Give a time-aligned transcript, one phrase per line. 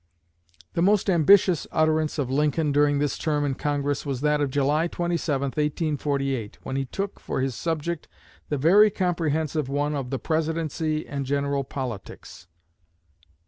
[0.73, 4.87] The most ambitious utterance of Lincoln during this term in Congress was that of July
[4.87, 8.07] 27, 1848, when he took for his subject
[8.49, 12.47] the very comprehensive one of "The Presidency and General Politics."